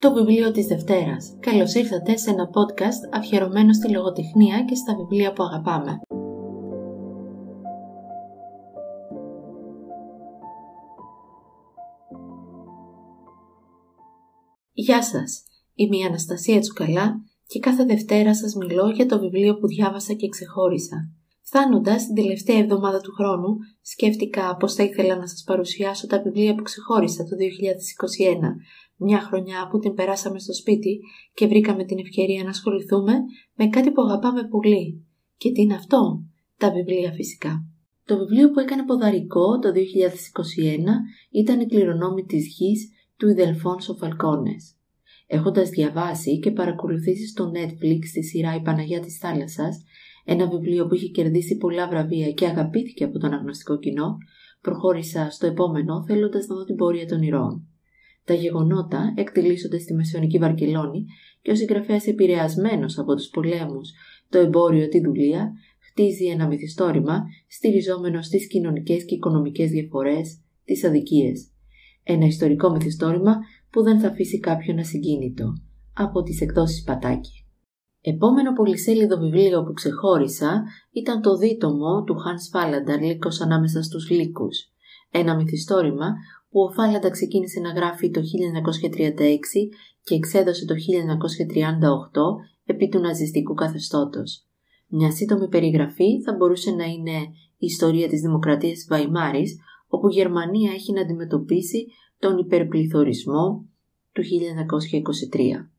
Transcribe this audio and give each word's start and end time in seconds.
Το 0.00 0.12
βιβλίο 0.12 0.50
της 0.50 0.66
Δευτέρας. 0.66 1.36
Καλώς 1.40 1.74
ήρθατε 1.74 2.16
σε 2.16 2.30
ένα 2.30 2.50
podcast 2.50 3.18
αφιερωμένο 3.18 3.72
στη 3.72 3.90
λογοτεχνία 3.90 4.64
και 4.64 4.74
στα 4.74 4.96
βιβλία 4.96 5.32
που 5.32 5.42
αγαπάμε. 5.42 6.00
Γεια 14.72 15.02
σας, 15.02 15.42
είμαι 15.74 15.96
η 15.96 16.02
Αναστασία 16.02 16.60
Τσουκαλά 16.60 17.14
και 17.46 17.58
κάθε 17.58 17.84
Δευτέρα 17.84 18.34
σας 18.34 18.54
μιλώ 18.54 18.90
για 18.90 19.06
το 19.06 19.18
βιβλίο 19.18 19.58
που 19.58 19.66
διάβασα 19.66 20.12
και 20.12 20.28
ξεχώρισα. 20.28 20.96
Φτάνοντας 21.42 22.06
την 22.06 22.14
τελευταία 22.14 22.58
εβδομάδα 22.58 23.00
του 23.00 23.12
χρόνου, 23.12 23.56
σκέφτηκα 23.82 24.56
πώ 24.56 24.68
θα 24.68 24.82
ήθελα 24.82 25.16
να 25.16 25.26
σας 25.26 25.42
παρουσιάσω 25.46 26.06
τα 26.06 26.22
βιβλία 26.22 26.54
που 26.54 26.62
ξεχώρισα 26.62 27.24
το 27.24 27.36
2021, 27.36 28.54
μια 29.00 29.20
χρονιά 29.20 29.68
που 29.70 29.78
την 29.78 29.94
περάσαμε 29.94 30.38
στο 30.38 30.54
σπίτι 30.54 31.00
και 31.34 31.46
βρήκαμε 31.46 31.84
την 31.84 31.98
ευκαιρία 31.98 32.42
να 32.42 32.48
ασχοληθούμε 32.48 33.12
με 33.54 33.66
κάτι 33.66 33.90
που 33.90 34.02
αγαπάμε 34.02 34.48
πολύ. 34.48 35.06
Και 35.36 35.52
τι 35.52 35.60
είναι 35.60 35.74
αυτό, 35.74 36.24
τα 36.56 36.70
βιβλία 36.70 37.12
φυσικά. 37.12 37.64
Το 38.04 38.18
βιβλίο 38.18 38.50
που 38.50 38.60
έκανε 38.60 38.84
ποδαρικό 38.84 39.58
το 39.58 39.68
2021 39.68 39.74
ήταν 41.30 41.60
η 41.60 41.66
κληρονόμη 41.66 42.24
της 42.24 42.46
γης 42.46 42.90
του 43.16 43.28
Ιδελφόνσο 43.28 43.94
Φαλκόνες. 43.94 44.74
Έχοντας 45.26 45.68
διαβάσει 45.68 46.38
και 46.38 46.50
παρακολουθήσει 46.50 47.26
στο 47.26 47.52
Netflix 47.54 47.98
τη 48.12 48.22
σειρά 48.22 48.54
«Η 48.54 48.60
Παναγιά 48.60 49.00
της 49.00 49.18
Θάλασσας», 49.18 49.84
ένα 50.24 50.48
βιβλίο 50.48 50.86
που 50.86 50.94
είχε 50.94 51.08
κερδίσει 51.08 51.56
πολλά 51.56 51.88
βραβεία 51.88 52.30
και 52.30 52.46
αγαπήθηκε 52.46 53.04
από 53.04 53.18
τον 53.18 53.32
αγνωστικό 53.32 53.78
κοινό, 53.78 54.16
προχώρησα 54.60 55.30
στο 55.30 55.46
επόμενο 55.46 56.04
θέλοντας 56.06 56.46
να 56.46 56.54
δω 56.56 56.64
την 56.64 56.76
πορεία 56.76 57.06
των 57.06 57.22
ηρώων. 57.22 57.69
Τα 58.24 58.34
γεγονότα 58.34 59.12
εκτελήσονται 59.16 59.78
στη 59.78 59.94
Μεσαιωνική 59.94 60.38
Βαρκελόνη 60.38 61.04
και 61.42 61.50
ο 61.50 61.54
συγγραφέας 61.54 62.06
επηρεασμένος 62.06 62.98
από 62.98 63.14
τους 63.14 63.28
πολέμους, 63.28 63.90
το 64.28 64.38
εμπόριο, 64.38 64.88
τη 64.88 65.00
δουλεία, 65.00 65.52
χτίζει 65.90 66.26
ένα 66.26 66.46
μυθιστόρημα 66.46 67.22
στηριζόμενο 67.48 68.22
στις 68.22 68.48
κοινωνικές 68.48 69.04
και 69.04 69.14
οικονομικές 69.14 69.70
διαφορές, 69.70 70.40
τις 70.64 70.84
αδικίες. 70.84 71.48
Ένα 72.02 72.26
ιστορικό 72.26 72.70
μυθιστόρημα 72.70 73.36
που 73.70 73.82
δεν 73.82 74.00
θα 74.00 74.08
αφήσει 74.08 74.38
κάποιον 74.38 74.78
ασυγκίνητο. 74.78 75.52
Από 75.94 76.22
τις 76.22 76.40
εκδόσεις 76.40 76.82
Πατάκη. 76.82 77.44
Επόμενο 78.00 78.52
πολυσέλιδο 78.52 79.18
βιβλίο 79.18 79.62
που 79.64 79.72
ξεχώρισα 79.72 80.64
ήταν 80.92 81.20
το 81.20 81.36
δίτομο 81.36 82.02
του 82.04 82.14
Hans 82.14 82.56
Fallander 82.56 83.00
«Λύκος 83.00 83.40
ανάμεσα 83.40 83.82
στους 83.82 84.10
λύκους». 84.10 84.58
Ένα 85.10 85.36
μυθιστόρημα 85.36 86.14
που 86.50 86.60
ο 86.60 86.70
Φάλαντα 86.72 87.10
ξεκίνησε 87.10 87.60
να 87.60 87.70
γράφει 87.70 88.10
το 88.10 88.20
1936 88.20 88.24
και 90.02 90.14
εξέδωσε 90.14 90.64
το 90.64 90.74
1938 90.74 90.78
επί 92.64 92.88
του 92.88 93.00
ναζιστικού 93.00 93.54
καθεστώτος. 93.54 94.44
Μια 94.88 95.10
σύντομη 95.10 95.48
περιγραφή 95.48 96.22
θα 96.22 96.34
μπορούσε 96.34 96.70
να 96.70 96.84
είναι 96.84 97.18
η 97.56 97.66
ιστορία 97.66 98.08
της 98.08 98.20
δημοκρατίας 98.20 98.72
της 98.72 98.86
Βαϊμάρης, 98.88 99.58
όπου 99.88 100.08
η 100.08 100.12
Γερμανία 100.12 100.72
έχει 100.72 100.92
να 100.92 101.00
αντιμετωπίσει 101.00 101.86
τον 102.18 102.38
υπερπληθωρισμό 102.38 103.64
του 104.12 104.22
1923. 104.22 105.70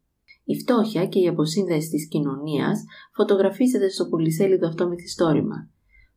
Η 0.43 0.55
φτώχεια 0.55 1.05
και 1.05 1.19
η 1.19 1.27
αποσύνδεση 1.27 1.89
της 1.89 2.07
κοινωνίας 2.07 2.83
φωτογραφίζεται 3.15 3.89
στο 3.89 4.05
πολυσέλιδο 4.05 4.67
αυτό 4.67 4.87
μυθιστόρημα. 4.87 5.69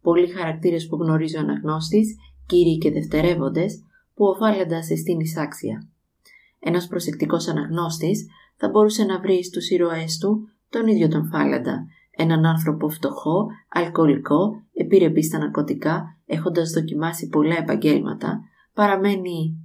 Πολλοί 0.03 0.27
χαρακτήρες 0.27 0.87
που 0.87 0.97
γνωρίζει 0.97 1.37
ο 1.37 1.41
αναγνώστης, 1.41 2.17
κύριοι 2.47 2.79
και 2.79 2.91
δευτερεύοντες, 2.91 3.83
που 4.15 4.25
ο 4.25 4.35
Φάλαντας 4.35 4.91
εστίνει 4.91 5.27
σάξια. 5.27 5.89
Ένας 6.59 6.87
προσεκτικός 6.87 7.49
αναγνώστης 7.49 8.27
θα 8.57 8.69
μπορούσε 8.69 9.05
να 9.05 9.21
βρει 9.21 9.45
στους 9.45 9.71
ήρωές 9.71 10.19
του 10.19 10.49
τον 10.69 10.87
ίδιο 10.87 11.09
τον 11.09 11.27
Φάλαντα, 11.27 11.87
έναν 12.11 12.47
άνθρωπο 12.47 12.89
φτωχό, 12.89 13.47
αλκοολικό, 13.69 14.63
επιρρεπής 14.75 15.27
στα 15.27 15.39
ναρκωτικά, 15.39 16.19
έχοντας 16.27 16.71
δοκιμάσει 16.71 17.29
πολλά 17.29 17.57
επαγγέλματα, 17.59 18.41
παραμένει 18.75 19.57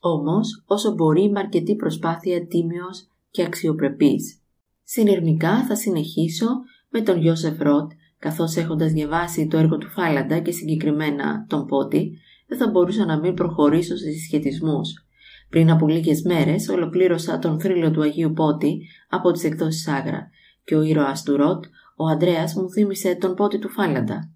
όμως 0.00 0.62
όσο 0.66 0.94
μπορεί 0.94 1.30
με 1.30 1.38
αρκετή 1.38 1.76
προσπάθεια 1.76 2.46
τίμιος 2.46 3.08
και 3.30 3.44
αξιοπρεπής. 3.44 4.40
Συνειρμικά 4.82 5.64
θα 5.64 5.76
συνεχίσω 5.76 6.46
με 6.88 7.00
τον 7.00 7.18
Γιώσεφ 7.18 7.60
Ρότ, 7.60 7.90
καθώς 8.18 8.56
έχοντας 8.56 8.92
διαβάσει 8.92 9.46
το 9.46 9.56
έργο 9.56 9.78
του 9.78 9.88
Φάλαντα 9.88 10.38
και 10.38 10.52
συγκεκριμένα 10.52 11.46
τον 11.48 11.66
Πότη, 11.66 12.18
δεν 12.52 12.60
θα 12.60 12.70
μπορούσα 12.70 13.04
να 13.04 13.18
μην 13.18 13.34
προχωρήσω 13.34 13.96
σε 13.96 14.10
συσχετισμούς. 14.10 15.06
Πριν 15.48 15.70
από 15.70 15.88
λίγες 15.88 16.22
μέρες 16.22 16.68
ολοκλήρωσα 16.68 17.38
τον 17.38 17.60
θρύλο 17.60 17.90
του 17.90 18.02
Αγίου 18.02 18.32
Πότη 18.32 18.88
από 19.08 19.30
τις 19.30 19.44
εκδόσεις 19.44 19.88
Άγρα 19.88 20.30
και 20.64 20.74
ο 20.74 20.82
ήρωας 20.82 21.22
του 21.22 21.36
Ροτ, 21.36 21.64
ο 21.96 22.06
Ανδρέας 22.06 22.54
μου 22.54 22.70
θύμισε 22.70 23.14
τον 23.14 23.34
Πότη 23.34 23.58
του 23.58 23.68
Φάλαντα. 23.68 24.30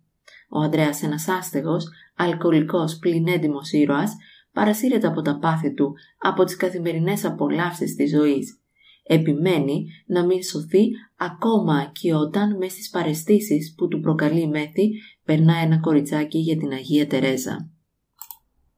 Ο 0.50 0.60
Ανδρέας 0.60 1.02
ένας 1.02 1.28
άστεγος, 1.28 1.88
αλκοολικός 2.16 2.96
πλην 2.96 3.28
έντιμος 3.28 3.72
ήρωας, 3.72 4.16
παρασύρεται 4.52 5.06
από 5.06 5.22
τα 5.22 5.38
πάθη 5.38 5.74
του, 5.74 5.92
από 6.18 6.44
τις 6.44 6.56
καθημερινές 6.56 7.24
απολαύσεις 7.24 7.94
της 7.94 8.10
ζωής. 8.10 8.60
Επιμένει 9.02 9.86
να 10.06 10.24
μην 10.24 10.42
σωθεί 10.42 10.90
ακόμα 11.16 11.90
και 12.00 12.14
όταν 12.14 12.56
μες 12.56 12.72
στις 12.72 12.90
παρεστήσεις 12.90 13.74
που 13.76 13.88
του 13.88 14.00
προκαλεί 14.00 14.40
η 14.40 14.48
μέθη 14.48 14.90
περνά 15.24 15.56
ένα 15.56 15.78
κοριτσάκι 15.78 16.38
για 16.38 16.56
την 16.56 16.72
Αγία 16.72 17.06
Τερέζα. 17.06 17.75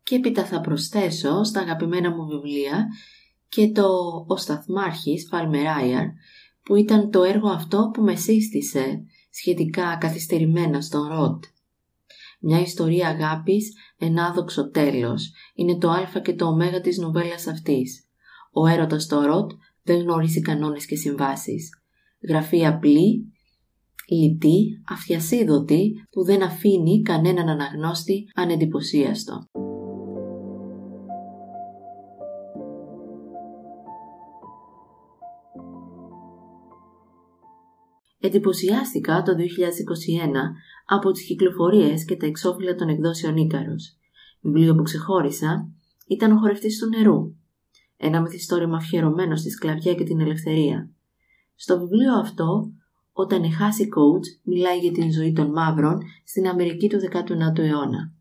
Και 0.09 0.15
έπειτα 0.15 0.45
θα 0.45 0.61
προσθέσω 0.61 1.45
στα 1.45 1.61
αγαπημένα 1.61 2.11
μου 2.11 2.27
βιβλία 2.27 2.87
και 3.49 3.71
το 3.71 3.87
«Ο 4.29 4.37
Σταθμάρχης» 4.37 5.27
Φαλμεράιαρ 5.31 6.07
που 6.63 6.75
ήταν 6.77 7.11
το 7.11 7.23
έργο 7.23 7.49
αυτό 7.49 7.91
που 7.93 8.03
με 8.03 8.17
σύστησε 8.17 9.05
σχετικά 9.31 9.97
καθυστερημένα 10.01 10.81
στον 10.81 11.09
Ροτ. 11.09 11.45
Μια 12.41 12.61
ιστορία 12.61 13.09
αγάπης, 13.09 13.73
ενάδοξο 13.99 14.71
τέλος, 14.71 15.33
είναι 15.55 15.79
το 15.79 15.91
α 15.91 16.21
και 16.23 16.35
το 16.35 16.47
ω 16.47 16.81
της 16.81 16.99
νουβέλας 16.99 17.47
αυτής. 17.47 18.09
Ο 18.53 18.67
έρωτας 18.67 19.03
στο 19.03 19.21
Ροτ 19.21 19.51
δεν 19.83 20.01
γνωρίζει 20.01 20.41
κανόνες 20.41 20.87
και 20.87 20.97
συμβάσεις. 20.97 21.71
Γραφή 22.29 22.67
απλή, 22.67 23.33
λιτή, 24.09 24.83
αυτιασίδωτη 24.89 25.93
που 26.11 26.25
δεν 26.25 26.43
αφήνει 26.43 27.03
κανέναν 27.03 27.49
αναγνώστη 27.49 28.25
ανεντυπωσίαστο. 28.35 29.47
Εντυπωσιάστηκα 38.21 39.23
το 39.23 39.33
2021 39.33 39.39
από 40.87 41.11
τις 41.11 41.27
κυκλοφορίες 41.27 42.05
και 42.05 42.17
τα 42.17 42.27
εξώφυλλα 42.27 42.75
των 42.75 42.89
εκδόσεων 42.89 43.37
Ίκαρος. 43.37 43.97
Βιβλίο 44.41 44.75
που 44.75 44.83
ξεχώρισα 44.83 45.69
ήταν 46.07 46.33
«Ο 46.33 46.37
χορευτής 46.37 46.79
του 46.79 46.89
νερού», 46.89 47.35
ένα 47.97 48.21
μυθιστόρημα 48.21 48.77
αφιερωμένο 48.77 49.37
στη 49.37 49.51
σκλαβιά 49.51 49.95
και 49.95 50.05
την 50.05 50.21
ελευθερία. 50.21 50.91
Στο 51.55 51.79
βιβλίο 51.79 52.15
αυτό, 52.15 52.73
όταν 53.13 53.43
η 53.43 53.51
Χάση 53.51 53.89
Coach 53.97 54.43
μιλάει 54.43 54.79
για 54.79 54.93
την 54.93 55.13
ζωή 55.13 55.33
των 55.33 55.51
μαύρων 55.51 55.99
στην 56.25 56.49
Αμερική 56.49 56.89
του 56.89 56.99
19ου 57.13 57.59
αιώνα. 57.59 58.13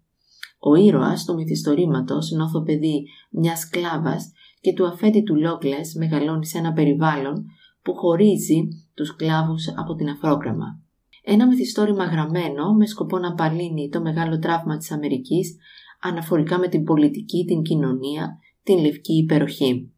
Ο 0.59 0.75
ήρωας 0.75 1.25
του 1.25 1.33
μυθιστορήματος, 1.33 2.31
νόθο 2.31 2.61
παιδί 2.61 3.07
μιας 3.29 3.59
σκλάβας 3.59 4.31
και 4.61 4.73
του 4.73 4.87
αφέντη 4.87 5.23
του 5.23 5.35
Λόγκλες 5.35 5.93
μεγαλώνει 5.93 6.45
σε 6.45 6.57
ένα 6.57 6.73
περιβάλλον 6.73 7.45
που 7.81 7.95
χωρίζει 7.95 8.67
τους 8.97 9.15
κλάβους 9.15 9.67
από 9.75 9.95
την 9.95 10.09
αφρόγραμμα. 10.09 10.81
Ένα 11.23 11.47
μυθιστόρημα 11.47 12.05
γραμμένο 12.05 12.73
με 12.73 12.85
σκοπό 12.85 13.17
να 13.17 13.27
απαλύνει 13.27 13.89
το 13.89 14.01
μεγάλο 14.01 14.39
τραύμα 14.39 14.77
της 14.77 14.91
Αμερικής 14.91 15.57
αναφορικά 16.01 16.59
με 16.59 16.67
την 16.67 16.83
πολιτική, 16.83 17.45
την 17.45 17.61
κοινωνία, 17.61 18.37
την 18.63 18.77
λευκή 18.79 19.13
υπεροχή. 19.17 19.91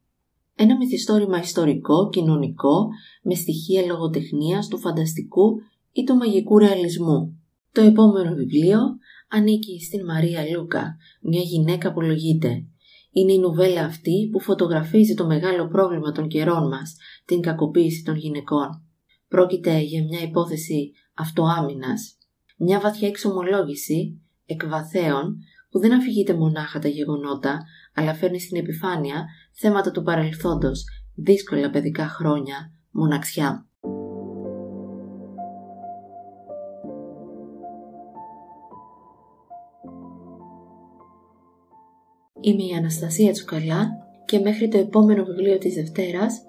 Ένα 0.56 0.78
μυθιστόρημα 0.78 1.40
ιστορικό, 1.40 2.10
κοινωνικό, 2.10 2.88
με 3.24 3.36
στοιχεία 3.36 3.86
λογοτεχνίας, 3.86 4.68
του 4.68 4.78
φανταστικού 4.78 5.62
ή 5.92 6.04
του 6.04 6.16
μαγικού 6.16 6.57
ρεαλισμού. 6.57 7.40
Το 7.72 7.81
επόμενο 7.81 8.36
βιβλίο 8.36 8.80
ανήκει 9.30 9.81
στην 9.81 10.06
Μαρία 10.06 10.42
Λούκα, 10.56 10.98
μια 11.22 11.42
γυναίκα 11.42 11.94
που 11.94 12.02
λογείται. 12.02 12.66
Είναι 13.12 13.34
η 13.34 13.40
νουβέλα 13.40 13.86
αυτή 13.86 14.30
που 14.31 14.40
φωτογραφίζει 14.40 15.13
το 15.13 15.25
μεγάλο 15.25 15.68
πρόβλημα 15.68 16.12
των 16.12 16.28
καιρών 16.28 16.68
μας, 16.68 16.95
την 17.25 17.42
κακοποίηση 17.42 18.04
των 18.04 18.16
γυναικών. 18.16 18.88
Πρόκειται 19.30 19.80
για 19.80 20.04
μια 20.04 20.22
υπόθεση 20.22 20.92
αυτοάμυνας, 21.14 22.18
μια 22.58 22.80
βαθιά 22.80 23.08
εξομολόγηση 23.08 24.22
εκβαθέων 24.46 25.38
που 25.70 25.80
δεν 25.80 25.94
αφηγείται 25.94 26.34
μονάχα 26.34 26.80
τα 26.80 26.88
γεγονότα, 26.88 27.64
αλλά 27.94 28.14
φέρνει 28.14 28.40
στην 28.40 28.58
επιφάνεια 28.58 29.26
θέματα 29.52 29.92
του 29.92 30.04
παρελθόντος, 30.04 30.84
δύσκολα 31.16 31.70
παιδικά 31.70 32.08
χρόνια, 32.08 32.74
μοναξιά. 32.92 33.68
Είμαι 42.42 42.64
η 42.64 42.74
Αναστασία 42.78 43.31
Τσουκαλά 43.31 43.90
και 44.26 44.40
μέχρι 44.40 44.68
το 44.68 44.78
επόμενο 44.78 45.24
βιβλίο 45.24 45.58
της 45.58 45.74
Δευτέρας 45.74 46.42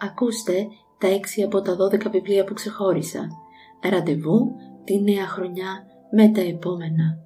ακούστε 0.00 0.66
τα 0.98 1.08
6 1.08 1.42
από 1.44 1.60
τα 1.60 1.76
12 1.76 2.10
βιβλία 2.10 2.44
που 2.44 2.54
ξεχώρισα. 2.54 3.28
Ραντεβού 3.90 4.54
τη 4.84 5.02
νέα 5.02 5.26
χρονιά 5.26 5.86
με 6.10 6.28
τα 6.28 6.40
επόμενα. 6.40 7.25